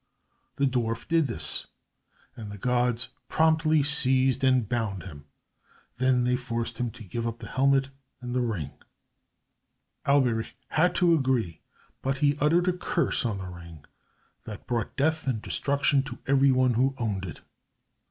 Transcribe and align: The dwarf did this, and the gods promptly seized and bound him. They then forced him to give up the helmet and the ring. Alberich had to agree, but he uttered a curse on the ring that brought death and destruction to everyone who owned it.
The 0.55 0.65
dwarf 0.65 1.07
did 1.07 1.27
this, 1.27 1.67
and 2.35 2.51
the 2.51 2.57
gods 2.57 3.09
promptly 3.27 3.83
seized 3.83 4.43
and 4.43 4.67
bound 4.67 5.03
him. 5.03 5.25
They 5.97 6.07
then 6.09 6.37
forced 6.37 6.79
him 6.79 6.89
to 6.89 7.03
give 7.03 7.27
up 7.27 7.37
the 7.37 7.47
helmet 7.47 7.91
and 8.19 8.33
the 8.33 8.41
ring. 8.41 8.71
Alberich 10.07 10.55
had 10.69 10.95
to 10.95 11.13
agree, 11.13 11.61
but 12.01 12.17
he 12.17 12.35
uttered 12.39 12.67
a 12.67 12.73
curse 12.73 13.27
on 13.27 13.37
the 13.37 13.45
ring 13.45 13.85
that 14.45 14.65
brought 14.65 14.97
death 14.97 15.27
and 15.27 15.39
destruction 15.39 16.01
to 16.01 16.17
everyone 16.25 16.73
who 16.73 16.95
owned 16.97 17.25
it. 17.25 17.41